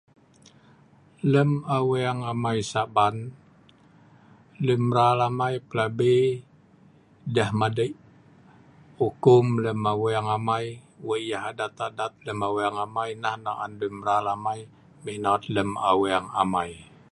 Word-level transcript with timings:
Lem 1.33 1.51
aweng 1.77 2.19
amai 2.31 2.59
saban, 2.71 3.15
luen 4.65 4.81
mraal 4.89 5.19
amai 5.27 5.55
plabi 5.69 6.13
deeh 7.33 7.51
madei 7.59 7.91
ukum 9.05 9.45
lem 9.63 9.79
aweng 9.91 10.27
amai, 10.37 10.65
wei 11.07 11.23
yeh 11.29 11.43
adat-adat 11.51 12.13
lem 12.25 12.39
aweng 12.47 12.77
amai, 12.85 13.11
nah 13.23 13.35
nok 13.43 13.59
an 13.63 13.71
luen 13.79 13.95
mraal 14.01 14.25
amai 14.35 14.59
menot 15.03 15.41
lem 15.55 15.69
aweng 15.91 16.27
amai 16.41 16.71